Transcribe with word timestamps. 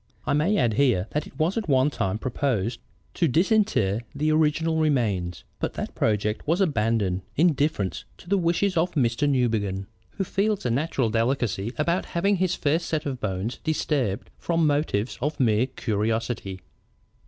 I 0.25 0.33
may 0.33 0.57
add 0.57 0.73
here 0.73 1.05
that 1.11 1.27
it 1.27 1.37
was 1.37 1.59
at 1.59 1.69
one 1.69 1.91
time 1.91 2.17
proposed 2.17 2.79
to 3.13 3.27
disinter 3.27 4.01
the 4.15 4.31
original 4.31 4.77
remains, 4.77 5.43
but 5.59 5.75
that 5.75 5.93
project 5.93 6.47
was 6.47 6.59
abandoned 6.59 7.21
in 7.35 7.53
deference 7.53 8.05
to 8.17 8.27
the 8.27 8.39
wishes 8.39 8.75
of 8.75 8.93
Mr. 8.93 9.29
Newbegin, 9.29 9.85
who 10.17 10.23
feels 10.23 10.65
a 10.65 10.71
natural 10.71 11.11
delicacy 11.11 11.71
about 11.77 12.05
having 12.17 12.37
his 12.37 12.55
first 12.55 12.87
set 12.87 13.05
of 13.05 13.19
bones 13.19 13.59
disturbed 13.63 14.31
from 14.39 14.65
motives 14.65 15.19
of 15.21 15.39
mere 15.39 15.67
curiosity." 15.67 16.61